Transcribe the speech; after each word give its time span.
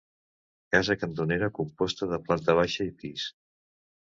Casa 0.75 0.95
cantonera, 1.01 1.49
composta 1.59 2.09
de 2.15 2.19
planta 2.25 2.59
baixa 2.61 2.89
i 2.89 2.95
pis. 3.05 3.29